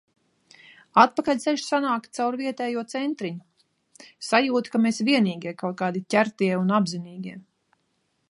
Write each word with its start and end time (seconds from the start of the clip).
Atpakaļceļš 1.01 1.65
sanāk 1.65 2.07
caur 2.19 2.37
vietējo 2.39 2.85
centriņu. 2.93 3.67
Sajūta, 4.29 4.73
ka 4.75 4.83
mēs 4.87 5.03
vienīgie, 5.11 5.55
kaut 5.61 5.79
kādi 5.83 6.05
ķertie 6.15 6.51
un 6.65 6.75
apzinīgie. 6.79 7.37